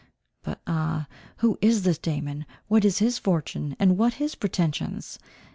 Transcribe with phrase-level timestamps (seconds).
[0.41, 1.05] But ah!
[1.37, 2.47] who is this Damon?
[2.67, 5.19] What is his fortune, and what his pretensions?